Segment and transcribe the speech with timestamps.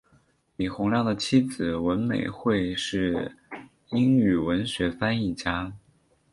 [0.55, 3.33] 林洪亮的妻子文美惠是
[3.91, 5.71] 英语文学翻译家。